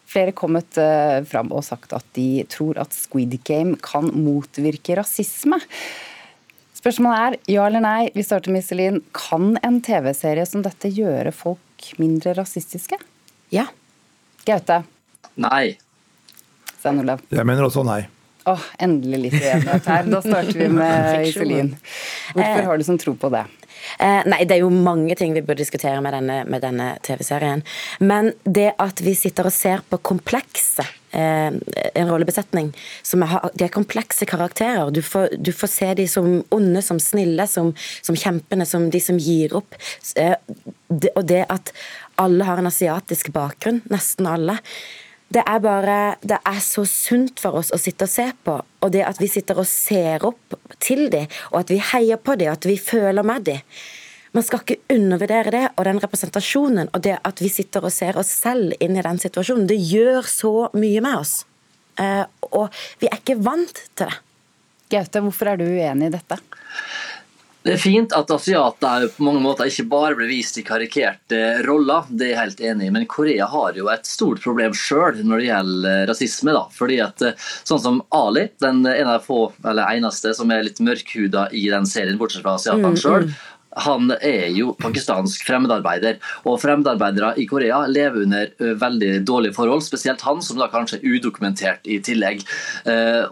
flere 0.09 0.35
kommet 0.37 0.79
uh, 0.81 1.21
fram 1.29 1.53
og 1.53 1.65
sagt 1.67 1.93
at 1.97 2.07
de 2.17 2.45
tror 2.51 2.81
at 2.81 2.95
Squid 2.97 3.39
Game 3.47 3.77
kan 3.85 4.11
motvirke 4.15 4.97
rasisme. 4.99 5.61
Spørsmålet 6.79 7.19
er 7.19 7.55
ja 7.57 7.67
eller 7.67 7.83
nei. 7.83 8.11
Vi 8.15 8.25
starter 8.25 8.55
med 8.55 8.63
Iselin. 8.63 9.01
Kan 9.17 9.57
en 9.67 9.81
TV-serie 9.85 10.47
som 10.47 10.63
dette 10.65 10.91
gjøre 10.95 11.33
folk 11.35 11.91
mindre 11.99 12.37
rasistiske? 12.39 12.97
Ja. 13.55 13.67
Gaute? 14.47 14.83
Nei. 15.39 15.77
Stein 16.79 17.03
Olav? 17.03 17.25
Jeg 17.35 17.47
mener 17.49 17.67
også 17.67 17.83
nei. 17.87 18.05
Åh, 18.49 18.69
endelig 18.81 19.19
litt 19.27 19.43
enighet 19.43 19.89
her. 19.91 20.07
Da 20.09 20.23
starter 20.25 20.57
vi 20.57 20.69
med 20.79 21.27
Iselin. 21.29 21.75
Hvorfor 22.33 22.71
har 22.71 22.79
du 22.79 22.87
sånn 22.87 23.01
tro 23.03 23.17
på 23.19 23.33
det? 23.35 23.45
Eh, 23.99 24.23
nei, 24.29 24.43
det 24.49 24.59
er 24.59 24.65
jo 24.65 24.71
mange 24.73 25.17
ting 25.19 25.35
vi 25.37 25.43
burde 25.43 25.63
diskutere 25.63 26.01
med 26.05 26.15
denne, 26.17 26.61
denne 26.63 26.89
TV-serien. 27.07 27.65
Men 28.01 28.33
det 28.45 28.73
at 28.83 29.03
vi 29.05 29.15
sitter 29.19 29.49
og 29.49 29.55
ser 29.55 29.85
på 29.89 30.01
komplekse 30.11 30.87
eh, 31.13 31.51
en 31.95 32.11
rollebesetning 32.11 32.73
som 33.03 33.25
er, 33.27 33.39
De 33.55 33.67
er 33.67 33.75
komplekse 33.75 34.29
karakterer. 34.29 34.93
Du 34.95 35.03
får, 35.03 35.39
du 35.39 35.53
får 35.53 35.73
se 35.73 35.93
de 36.03 36.09
som 36.11 36.31
onde, 36.55 36.83
som 36.83 37.01
snille, 37.03 37.47
som, 37.47 37.73
som 38.03 38.19
kjempende, 38.19 38.67
som 38.69 38.89
de 38.91 39.03
som 39.03 39.19
gir 39.19 39.57
opp. 39.59 39.79
Eh, 40.17 40.37
det, 40.89 41.13
og 41.15 41.27
det 41.29 41.45
at 41.49 41.75
alle 42.19 42.47
har 42.47 42.59
en 42.59 42.71
asiatisk 42.71 43.31
bakgrunn, 43.35 43.83
nesten 43.93 44.27
alle. 44.27 44.59
Det 45.29 45.43
er 45.45 45.61
bare 45.61 46.17
Det 46.23 46.39
er 46.41 46.61
så 46.65 46.87
sunt 46.89 47.41
for 47.41 47.61
oss 47.61 47.71
å 47.75 47.79
sitte 47.81 48.07
og 48.09 48.13
se 48.13 48.31
på. 48.45 48.57
Og 48.81 48.93
det 48.95 49.05
at 49.05 49.21
vi 49.21 49.29
sitter 49.29 49.61
og 49.61 49.69
ser 49.69 50.25
opp 50.25 50.57
til 50.81 51.09
dem, 51.13 51.27
og 51.53 51.61
at 51.63 51.73
vi 51.73 51.81
heier 51.93 52.21
på 52.21 52.37
dem, 52.39 52.53
og 52.53 52.61
at 52.61 52.69
vi 52.69 52.79
føler 52.81 53.27
med 53.27 53.45
dem. 53.49 53.61
Man 54.37 54.45
skal 54.45 54.61
ikke 54.61 54.95
undervurdere 54.95 55.53
det, 55.53 55.65
og 55.77 55.85
den 55.89 56.01
representasjonen 56.03 56.91
og 56.93 57.03
det 57.05 57.17
at 57.25 57.41
vi 57.41 57.49
sitter 57.53 57.85
og 57.85 57.93
ser 57.93 58.19
oss 58.21 58.31
selv 58.45 58.75
inn 58.81 58.97
i 58.97 59.05
den 59.05 59.21
situasjonen. 59.21 59.67
Det 59.69 59.79
gjør 59.81 60.29
så 60.29 60.55
mye 60.77 61.03
med 61.05 61.21
oss. 61.25 61.35
Eh, 61.99 62.25
og 62.53 62.69
vi 63.01 63.09
er 63.09 63.19
ikke 63.19 63.39
vant 63.41 63.85
til 63.97 64.07
det. 64.07 64.21
Gaute, 64.89 65.21
hvorfor 65.21 65.51
er 65.51 65.59
du 65.61 65.67
uenig 65.67 66.09
i 66.09 66.15
dette? 66.15 66.39
Det 67.67 67.75
er 67.75 67.81
fint 67.83 68.13
at 68.15 68.31
asiater 68.31 69.09
på 69.13 69.25
mange 69.27 69.43
måter 69.43 69.69
ikke 69.69 69.89
bare 69.91 70.15
blir 70.17 70.31
vist 70.31 70.57
i 70.61 70.63
karikerte 70.65 71.41
roller, 71.67 72.07
det 72.09 72.29
er 72.29 72.31
jeg 72.31 72.39
helt 72.39 72.63
enig 72.71 72.87
i. 72.87 72.93
Men 72.95 73.07
Korea 73.11 73.49
har 73.51 73.77
jo 73.77 73.91
et 73.93 74.07
stort 74.09 74.41
problem 74.45 74.77
sjøl 74.79 75.21
når 75.27 75.43
det 75.43 75.49
gjelder 75.49 76.07
rasisme. 76.09 76.55
da. 76.55 76.65
Fordi 76.73 77.01
at 77.05 77.27
Sånn 77.69 77.83
som 77.83 78.01
Ali, 78.15 78.47
den 78.63 78.85
ene 78.87 79.19
få, 79.21 79.51
eller 79.67 79.91
eneste 79.91 80.33
som 80.37 80.51
er 80.55 80.65
litt 80.65 80.81
mørkhuda 80.81 81.49
i 81.53 81.67
den 81.73 81.87
serien, 81.89 82.17
bortsett 82.21 82.47
fra 82.47 82.55
asiatene 82.57 82.95
mm, 82.95 83.01
sjøl, 83.03 83.27
han 83.77 84.11
er 84.19 84.49
jo 84.57 84.73
pakistansk 84.81 85.45
fremmedarbeider. 85.47 86.19
Og 86.49 86.61
fremmedarbeidere 86.63 87.35
i 87.41 87.47
Korea 87.49 87.83
lever 87.91 88.25
under 88.25 88.53
veldig 88.81 89.13
dårlige 89.29 89.57
forhold, 89.57 89.85
spesielt 89.87 90.23
han, 90.27 90.43
som 90.45 90.61
da 90.61 90.71
kanskje 90.73 90.99
er 90.99 91.19
udokumentert 91.19 91.89
i 91.89 91.99
tillegg. 92.05 92.45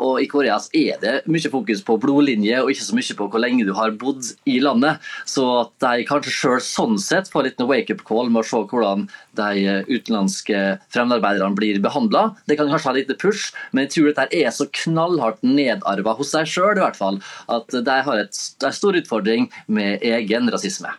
Og 0.03 0.21
i 0.23 0.29
Korea 0.31 0.59
er 0.77 1.01
det 1.03 1.15
mye 1.31 1.53
fokus 1.53 1.83
på 1.87 1.99
blodlinje, 2.03 2.61
og 2.63 2.73
ikke 2.73 2.87
så 2.87 2.99
mye 2.99 3.19
på 3.19 3.29
hvor 3.33 3.43
lenge 3.43 3.67
du 3.67 3.73
har 3.77 3.97
bodd 3.99 4.33
i 4.49 4.59
landet. 4.63 5.03
Så 5.29 5.47
at 5.63 5.73
de 5.83 6.07
kanskje 6.09 6.35
sjøl 6.35 6.61
sånn 6.65 7.01
sett 7.03 7.31
får 7.33 7.49
litt 7.49 7.67
wake-up 7.67 8.05
call 8.07 8.31
med 8.31 8.45
å 8.45 8.47
se 8.47 8.63
hvordan 8.71 9.09
de 9.39 9.79
utenlandske 9.89 10.63
fremmedarbeiderne 10.95 11.59
blir 11.59 11.81
behandla. 11.85 12.29
Det 12.49 12.59
kan 12.59 12.71
kanskje 12.73 12.91
ha 12.91 12.97
litt 12.99 13.15
push, 13.21 13.53
men 13.73 13.87
jeg 13.87 13.95
tror 13.95 14.13
dette 14.13 14.29
er 14.43 14.53
så 14.55 14.69
knallhardt 14.83 15.43
nedarva 15.47 16.17
hos 16.19 16.35
seg 16.35 16.49
sjøl 16.51 16.83
at 16.83 17.73
de 17.73 17.97
har 18.09 18.23
en 18.23 18.73
stor 18.75 18.99
utfordring 18.99 19.51
med 19.67 20.03
egen 20.05 20.51
rasisme? 20.53 20.93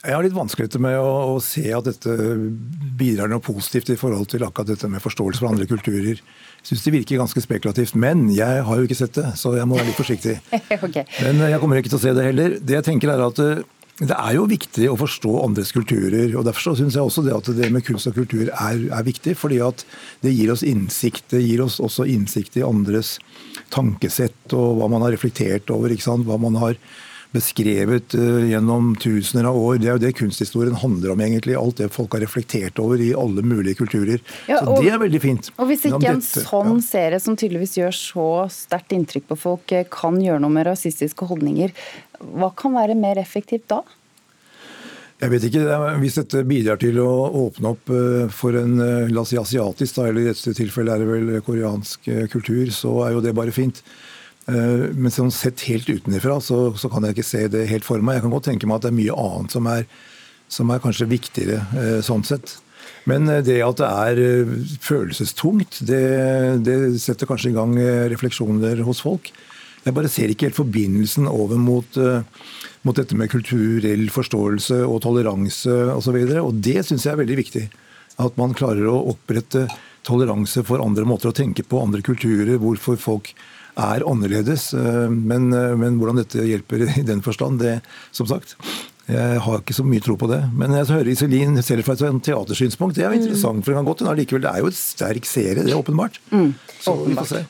Jeg 0.00 0.16
har 0.16 0.24
litt 0.24 0.32
vanskeligheter 0.32 0.80
med 0.80 0.94
å, 0.96 1.08
å, 1.34 1.40
se 1.44 1.66
at 1.76 1.84
dette 1.84 2.14
bidrar 2.96 3.28
noe 3.28 3.42
positivt 3.44 3.90
i 3.92 3.98
forhold 4.00 4.30
til 4.32 4.46
akkurat 4.46 4.70
dette 4.72 4.88
med 4.88 5.02
forståelse 5.04 5.42
for 5.42 5.50
andre 5.50 5.66
kulturer. 5.68 6.22
Jeg 6.22 6.68
syns 6.70 6.86
det 6.86 6.94
virker 6.94 7.20
ganske 7.20 7.42
spekulativt, 7.44 7.92
men 8.00 8.30
jeg 8.32 8.62
har 8.64 8.80
jo 8.80 8.88
ikke 8.88 8.96
sett 8.96 9.18
det, 9.18 9.26
så 9.36 9.52
jeg 9.58 9.68
må 9.68 9.76
være 9.76 9.90
litt 9.90 10.00
forsiktig. 10.00 10.38
okay. 10.86 11.04
Men 11.20 11.44
jeg 11.52 11.60
kommer 11.60 11.80
ikke 11.80 11.92
til 11.92 12.00
å 12.00 12.02
se 12.06 12.14
det 12.16 12.24
heller. 12.30 12.56
Det 12.64 12.78
jeg 12.78 12.86
tenker 12.88 13.12
er 13.12 13.26
at 13.26 13.44
eh, 13.44 13.60
det 14.00 14.16
er 14.16 14.32
jo 14.38 14.46
viktig 14.48 14.86
å 14.88 14.96
forstå 14.96 15.32
andres 15.42 15.74
kulturer. 15.76 16.32
og 16.32 16.46
Derfor 16.48 16.76
syns 16.78 16.96
jeg 16.96 17.04
også 17.04 17.24
det 17.26 17.34
at 17.36 17.50
det 17.58 17.68
med 17.72 17.84
kunst 17.84 18.08
og 18.08 18.16
kultur 18.16 18.48
er, 18.48 18.80
er, 18.88 19.04
viktig. 19.04 19.36
fordi 19.36 19.60
at 19.64 19.84
det 20.24 20.32
gir 20.32 20.52
oss 20.54 20.64
innsikt. 20.64 21.26
Det 21.34 21.42
gir 21.44 21.60
oss 21.60 21.76
også 21.84 22.08
innsikt 22.08 22.56
i 22.56 22.64
andres 22.64 23.18
tankesett 23.74 24.56
og 24.56 24.80
hva 24.80 24.88
man 24.88 25.04
har 25.04 25.12
reflektert 25.12 25.68
over. 25.74 25.92
Hva 25.92 26.40
man 26.40 26.56
har 26.62 26.80
beskrevet 27.30 28.14
uh, 28.18 28.42
gjennom 28.50 28.94
tusener 28.98 29.46
av 29.50 29.58
år. 29.58 29.78
Det 29.78 29.90
er 29.90 29.98
jo 29.98 30.02
det 30.02 30.14
kunsthistorien 30.18 30.74
handler 30.80 31.12
om, 31.12 31.20
egentlig. 31.22 31.54
Alt 31.58 31.82
det 31.82 31.90
folk 31.94 32.16
har 32.16 32.24
reflektert 32.24 32.80
over 32.82 33.00
i 33.02 33.12
alle 33.14 33.44
mulige 33.46 33.78
kulturer. 33.78 34.18
Ja, 34.50 34.62
og, 34.64 34.80
så 34.80 34.82
det 34.82 34.94
er 34.96 35.02
veldig 35.04 35.22
fint. 35.22 35.52
Og 35.60 35.70
hvis 35.70 35.86
ikke 35.86 36.16
en 36.16 36.24
sånn 36.24 36.80
ja. 36.80 36.86
serie 36.88 37.20
som 37.22 37.38
tydeligvis 37.38 37.76
gjør 37.78 37.96
så 37.96 38.28
sterkt 38.50 38.96
inntrykk 38.96 39.28
på 39.30 39.38
folk, 39.44 39.76
eh, 39.76 39.86
kan 39.92 40.18
gjøre 40.22 40.42
noe 40.42 40.56
med 40.56 40.66
rasistiske 40.72 41.28
holdninger, 41.30 41.74
hva 42.20 42.50
kan 42.56 42.76
være 42.76 42.98
mer 42.98 43.20
effektivt 43.20 43.68
da? 43.72 43.80
Jeg 45.20 45.32
vet 45.34 45.44
ikke, 45.50 45.78
Hvis 46.00 46.16
dette 46.16 46.44
bidrar 46.48 46.78
til 46.80 46.96
å 47.02 47.10
åpne 47.46 47.74
opp 47.74 47.90
eh, 47.92 48.30
for 48.32 48.56
en 48.56 48.78
la 49.12 49.24
oss 49.24 49.34
si 49.34 49.40
asiatisk, 49.40 49.98
eller 50.00 50.22
i 50.22 50.30
dette 50.30 50.54
tilfellet 50.56 50.94
er 50.94 51.04
det 51.04 51.10
vel 51.10 51.42
koreansk 51.44 52.08
kultur, 52.32 52.70
så 52.72 52.94
er 53.04 53.16
jo 53.16 53.24
det 53.24 53.36
bare 53.36 53.52
fint. 53.52 53.82
Eh, 54.50 54.86
men 54.96 55.12
sånn 55.12 55.32
sett 55.34 55.66
helt 55.68 55.90
utenfra 55.90 56.38
så, 56.42 56.70
så, 56.78 56.88
kan 56.90 57.04
jeg 57.04 57.18
ikke 57.18 57.28
se 57.28 57.44
det 57.52 57.68
helt 57.70 57.86
for 57.86 58.02
meg. 58.02 58.18
Jeg 58.18 58.26
kan 58.26 58.34
godt 58.34 58.48
tenke 58.50 58.70
meg 58.70 58.80
at 58.80 58.86
det 58.86 58.92
er 58.92 58.98
mye 58.98 59.20
annet 59.26 59.54
som 59.56 59.68
er, 59.70 59.86
som 60.50 60.72
er 60.72 60.82
kanskje 60.82 61.10
viktigere 61.10 61.60
eh, 61.76 62.00
sånn 62.06 62.24
sett. 62.26 62.56
Men 63.10 63.28
eh, 63.30 63.42
det 63.46 63.60
at 63.66 63.82
det 63.82 63.90
er 63.90 64.56
følelsestungt, 64.82 65.82
det, 65.88 66.02
det, 66.66 66.78
setter 67.02 67.30
kanskje 67.30 67.52
i 67.52 67.58
gang 67.58 67.76
refleksjoner 68.12 68.82
hos 68.86 69.04
folk. 69.04 69.30
Jeg 69.84 69.96
bare 69.96 70.10
ser 70.12 70.32
ikke 70.32 70.48
helt 70.48 70.58
forbindelsen 70.58 71.28
over 71.30 71.56
mot, 71.56 71.94
mot 72.84 72.98
dette 72.98 73.16
med 73.16 73.30
kulturell 73.32 74.02
forståelse 74.12 74.82
og 74.84 74.98
toleranse 75.06 75.76
osv. 75.94 76.18
Og, 76.20 76.34
så 76.34 76.42
og 76.44 76.58
det 76.66 76.82
syns 76.84 77.06
jeg 77.06 77.14
er 77.14 77.22
veldig 77.22 77.38
viktig. 77.38 77.62
At 78.20 78.36
man 78.36 78.52
klarer 78.52 78.90
å 78.90 78.98
opprette 79.14 79.64
toleranse 80.06 80.64
for 80.66 80.82
andre 80.84 81.06
måter 81.08 81.30
å 81.30 81.36
tenke 81.36 81.64
på, 81.66 81.80
andre 81.80 82.04
kulturer, 82.04 82.58
hvorfor 82.60 83.00
folk 83.00 83.32
er 83.80 84.04
annerledes. 84.08 84.70
Eh, 84.74 85.08
men, 85.10 85.52
eh, 85.52 85.76
men, 85.76 85.98
hvordan 86.00 86.22
dette 86.22 86.46
hjelper 86.46 86.86
i 86.98 87.04
den 87.06 87.22
forstand, 87.22 87.60
det 87.64 87.80
som 88.12 88.28
sagt 88.30 88.56
jeg 89.10 89.40
har 89.42 89.56
ikke 89.58 89.74
så 89.74 89.82
mye 89.82 90.02
tro 90.04 90.14
på 90.14 90.28
det. 90.30 90.38
Men 90.54 90.70
jeg 90.76 90.86
hører 90.86 91.08
Iselin 91.10 91.58
selv 91.66 91.82
fra 91.82 91.96
et 91.96 92.20
teatersynspunkt. 92.28 92.94
Det 92.94 93.02
er 93.02 93.10
jo 93.10 93.18
interessant. 93.18 93.64
for 93.64 93.72
det 93.72 93.78
kan 93.80 93.88
godt 93.88 94.04
Det 94.28 94.44
er 94.46 94.60
jo 94.60 94.68
et 94.70 94.76
sterk 94.78 95.26
serie, 95.26 95.64
det 95.64 95.72
er 95.72 95.82
åpenbart. 95.82 96.20
Mm. 96.30 96.54
Så 96.78 96.94
vi 97.08 97.16
får 97.16 97.26
se. 97.26 97.44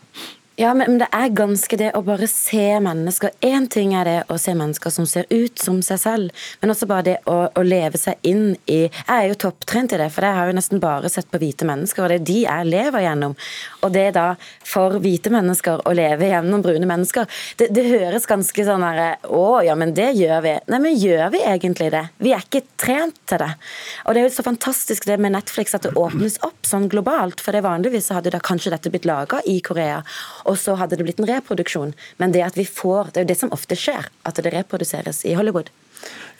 Ja, 0.60 0.74
men 0.76 0.98
det 1.00 1.06
er 1.16 1.30
ganske 1.32 1.76
det 1.80 1.86
å 1.96 2.02
bare 2.04 2.26
se 2.28 2.74
mennesker. 2.84 3.30
Én 3.40 3.64
ting 3.72 3.94
er 3.96 4.04
det 4.04 4.16
å 4.28 4.36
se 4.36 4.52
mennesker 4.52 4.92
som 4.92 5.06
ser 5.08 5.24
ut 5.32 5.56
som 5.56 5.78
seg 5.80 6.00
selv, 6.02 6.42
men 6.60 6.72
også 6.74 6.88
bare 6.90 7.04
det 7.06 7.14
å, 7.32 7.36
å 7.48 7.62
leve 7.64 7.96
seg 7.96 8.18
inn 8.28 8.58
i 8.68 8.82
Jeg 8.82 9.14
er 9.14 9.30
jo 9.30 9.38
topptrent 9.46 9.94
i 9.96 10.00
det, 10.02 10.10
for 10.12 10.26
jeg 10.26 10.36
har 10.36 10.50
jo 10.50 10.56
nesten 10.58 10.82
bare 10.82 11.08
sett 11.08 11.30
på 11.32 11.40
hvite 11.40 11.64
mennesker, 11.64 12.04
og 12.04 12.12
det 12.12 12.18
er 12.18 12.26
de 12.28 12.36
jeg 12.42 12.66
lever 12.68 13.04
gjennom. 13.06 13.36
Og 13.80 13.94
det 13.94 14.02
da 14.18 14.26
for 14.68 14.98
hvite 15.00 15.32
mennesker 15.32 15.80
å 15.88 15.94
leve 15.96 16.28
gjennom 16.28 16.66
brune 16.66 16.90
mennesker, 16.90 17.40
det, 17.56 17.70
det 17.72 17.86
høres 17.88 18.28
ganske 18.28 18.66
sånn 18.68 18.84
herre 18.84 19.08
Å 19.32 19.62
ja, 19.64 19.78
men 19.80 19.96
det 19.96 20.10
gjør 20.18 20.44
vi. 20.44 20.54
Nei, 20.68 20.82
men 20.84 21.00
gjør 21.00 21.32
vi 21.38 21.40
egentlig 21.54 21.88
det? 21.96 22.04
Vi 22.20 22.34
er 22.36 22.44
ikke 22.44 22.66
trent 22.76 23.16
til 23.24 23.40
det. 23.46 23.48
Og 24.04 24.12
det 24.12 24.26
er 24.26 24.28
jo 24.28 24.36
så 24.36 24.44
fantastisk 24.44 25.08
det 25.08 25.16
med 25.24 25.32
Netflix 25.38 25.72
at 25.78 25.88
det 25.88 25.96
åpnes 25.96 26.36
opp 26.44 26.68
sånn 26.68 26.90
globalt, 26.92 27.40
for 27.40 27.56
det 27.56 27.64
vanligvis 27.64 28.12
hadde 28.12 28.36
da 28.36 28.44
kanskje 28.44 28.76
dette 28.76 28.92
blitt 28.92 29.08
laga 29.08 29.40
i 29.48 29.56
Korea 29.64 30.02
og 30.50 30.58
så 30.58 30.74
hadde 30.80 30.98
det 30.98 31.06
blitt 31.06 31.20
en 31.22 31.28
reproduksjon. 31.30 31.94
Men 32.18 32.34
det 32.34 32.42
at 32.46 32.58
vi 32.58 32.66
får, 32.66 33.12
det 33.12 33.22
er 33.22 33.26
jo 33.26 33.32
det 33.32 33.38
som 33.42 33.54
ofte 33.54 33.78
skjer, 33.78 34.10
at 34.26 34.42
det 34.42 34.52
reproduseres 34.54 35.22
i 35.28 35.36
Hollywood. 35.38 35.70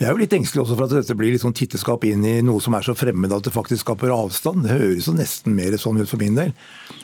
Jeg 0.01 0.09
er 0.09 0.15
jo 0.15 0.21
litt 0.23 0.33
engstelig 0.33 0.63
også 0.63 0.77
for 0.79 0.89
at 0.89 0.95
dette 0.97 1.15
blir 1.19 1.35
litt 1.35 1.43
sånn 1.43 1.57
titteskap 1.57 2.07
inn 2.09 2.23
i 2.25 2.39
noe 2.41 2.63
som 2.65 2.73
er 2.73 2.87
så 2.87 2.95
fremmed 2.97 3.35
at 3.37 3.45
det 3.45 3.53
faktisk 3.53 3.85
skaper 3.85 4.15
avstand. 4.15 4.65
Det 4.65 4.73
høres 4.73 5.11
jo 5.11 5.13
nesten 5.13 5.53
mer 5.53 5.77
sånn 5.77 6.01
ut 6.01 6.09
for 6.09 6.23
min 6.23 6.39
del. 6.39 6.55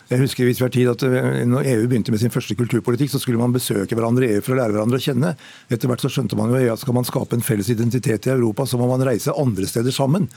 Jeg 0.08 0.22
husker 0.22 0.48
hvis 0.48 0.62
vi 0.62 0.64
har 0.64 0.72
tid 0.72 0.88
at 0.94 1.04
eh, 1.04 1.42
når 1.44 1.68
EU 1.74 1.84
begynte 1.90 2.14
med 2.14 2.22
sin 2.22 2.32
første 2.32 2.56
kulturpolitikk, 2.56 3.12
så 3.12 3.20
skulle 3.20 3.42
man 3.42 3.52
besøke 3.52 3.98
hverandre 3.98 4.24
i 4.24 4.36
EU 4.38 4.44
for 4.46 4.54
å 4.54 4.60
lære 4.62 4.72
hverandre 4.78 5.00
å 5.00 5.04
kjenne. 5.04 5.34
Etter 5.68 5.90
hvert 5.90 6.06
så 6.06 6.12
skjønte 6.14 6.38
man 6.40 6.54
jo 6.54 6.62
at 6.72 6.80
skal 6.80 6.96
man 6.96 7.08
skape 7.08 7.36
en 7.36 7.44
felles 7.44 7.68
identitet 7.74 8.30
i 8.30 8.32
Europa, 8.32 8.64
så 8.64 8.80
må 8.80 8.88
man 8.88 9.04
reise 9.04 9.34
andre 9.36 9.68
steder 9.68 9.92
sammen. 9.92 10.30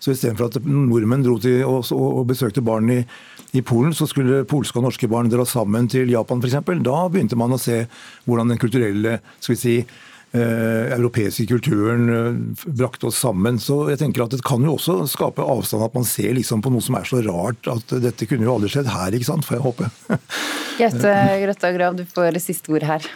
Så 0.00 0.12
istedenfor 0.12 0.48
at 0.48 0.64
nordmenn 0.64 1.24
dro 1.24 1.36
til 1.40 1.64
og, 1.68 2.22
besøkte 2.28 2.64
barn 2.64 2.88
i, 2.92 2.98
i, 3.56 3.60
Polen, 3.60 3.92
så 3.96 4.08
skulle 4.08 4.44
polske 4.48 4.80
og 4.80 4.86
norske 4.88 5.08
barn 5.10 5.28
dra 5.32 5.44
sammen 5.48 5.88
til 5.92 6.12
Japan 6.12 6.40
f.eks. 6.40 6.58
Da 6.84 6.98
begynte 7.12 7.38
man 7.40 7.56
å 7.56 7.60
se 7.60 7.82
hvordan 8.24 8.52
den 8.52 8.60
kulturelle 8.60 9.18
skal 9.36 9.54
vi 9.54 9.60
si, 9.60 9.78
europeiske 10.34 11.46
kulturen 11.46 12.08
eh, 12.12 12.70
brakte 12.78 13.10
oss 13.10 13.20
sammen. 13.22 13.60
Så 13.62 13.84
jeg 13.92 14.00
tenker 14.02 14.26
at 14.26 14.34
det 14.34 14.42
kan 14.46 14.64
jo 14.66 14.76
også 14.76 15.02
skape 15.10 15.44
avstand 15.44 15.86
at 15.86 15.96
man 15.96 16.08
ser 16.08 16.34
liksom 16.36 16.64
på 16.64 16.72
noe 16.74 16.84
som 16.84 16.98
er 16.98 17.08
så 17.08 17.22
rart 17.26 17.70
at 17.72 17.98
dette 18.02 18.28
kunne 18.28 18.48
jo 18.48 18.56
aldri 18.56 18.72
skjedd 18.72 18.90
her, 18.92 19.16
ikke 19.16 19.30
sant? 19.30 19.46
Får 19.46 19.58
jeg 19.58 19.66
håpe. 19.68 19.92
Gaute 20.80 21.14
Grøtta 21.44 21.72
Grav, 21.76 21.96
du 21.96 22.04
får 22.10 22.40
siste 22.42 22.74
ord 22.74 22.84
her. 22.84 23.06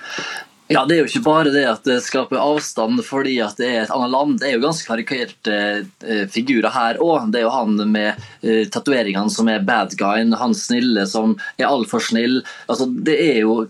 Ja, 0.70 0.84
Det 0.86 0.94
er 0.94 1.00
jo 1.00 1.08
ikke 1.08 1.24
bare 1.26 1.50
det 1.50 1.64
at 1.66 1.82
det 1.88 1.96
skaper 2.04 2.38
avstand 2.38 3.00
fordi 3.02 3.40
at 3.42 3.58
det 3.58 3.66
er 3.66 3.80
et 3.82 3.94
annet 3.94 4.12
land. 4.14 4.36
Det 4.38 4.46
er 4.46 4.54
jo 4.54 4.62
ganske 4.62 4.86
karikerte 4.86 5.56
eh, 5.82 6.26
figurer 6.30 6.70
her 6.70 7.00
òg. 7.02 7.32
Det 7.34 7.40
er 7.40 7.48
jo 7.48 7.54
han 7.56 7.74
med 7.90 8.20
eh, 8.46 8.68
tatoveringene 8.70 9.34
som 9.34 9.50
er 9.50 9.66
bad 9.66 9.96
guyen, 9.98 10.30
han 10.38 10.54
snille 10.54 11.08
som 11.10 11.34
er 11.58 11.66
altfor 11.66 12.04
snill. 12.06 12.44
Altså, 12.70 12.86
det 12.86 13.18
er 13.18 13.40
jo 13.42 13.64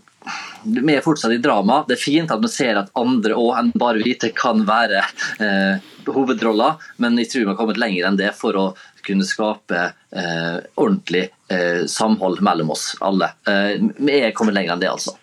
vi 0.64 0.94
er 0.94 1.04
fortsatt 1.04 1.34
i 1.34 1.40
drama. 1.42 1.82
Det 1.88 1.96
er 1.96 2.02
fint 2.02 2.32
at 2.32 2.42
vi 2.42 2.50
ser 2.52 2.80
at 2.80 2.92
andre 2.98 3.36
òg 3.38 3.58
enn 3.58 3.72
bare 3.78 4.02
hvite 4.02 4.32
kan 4.36 4.64
være 4.68 5.02
eh, 5.42 5.90
hovedroller, 6.10 6.80
men 7.02 7.18
jeg 7.20 7.30
tror 7.32 7.44
vi 7.44 7.50
har 7.52 7.58
kommet 7.58 7.80
lenger 7.80 8.08
enn 8.08 8.20
det 8.20 8.32
for 8.38 8.58
å 8.58 8.66
kunne 9.06 9.24
skape 9.24 9.80
eh, 10.10 10.58
ordentlig 10.74 11.28
eh, 11.48 11.86
samhold 11.86 12.42
mellom 12.44 12.70
oss 12.70 12.92
alle. 13.00 13.32
Eh, 13.48 13.80
vi 13.96 14.20
er 14.20 14.36
kommet 14.36 14.56
lenger 14.56 14.76
enn 14.76 14.84
det, 14.84 14.92
altså. 14.92 15.16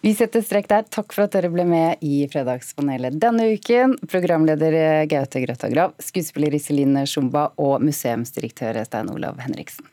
Vi 0.00 0.12
setter 0.14 0.44
strek 0.46 0.68
der. 0.70 0.84
Takk 0.86 1.12
for 1.12 1.26
at 1.26 1.34
dere 1.34 1.50
ble 1.50 1.64
med 1.66 2.04
i 2.06 2.22
Fredagspanelet 2.30 3.18
denne 3.20 3.48
uken. 3.58 3.96
Programleder 4.08 5.04
Gaute 5.10 5.42
Grøtta 5.42 5.70
Grav, 5.72 5.96
skuespiller 6.02 6.54
Iselin 6.54 6.94
Sjumba 7.02 7.48
og 7.58 7.82
museumsdirektør 7.82 8.78
Stein 8.86 9.10
Olav 9.12 9.42
Henriksen. 9.42 9.84